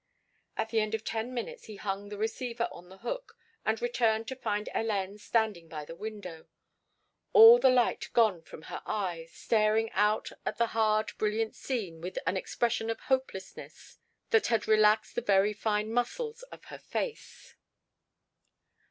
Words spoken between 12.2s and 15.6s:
an expression of hopelessness that had relaxed the very